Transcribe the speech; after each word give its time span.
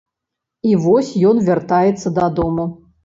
І 0.69 0.71
вось 0.85 1.11
ён 1.33 1.41
вяртаецца 1.49 2.13
дадому. 2.19 2.67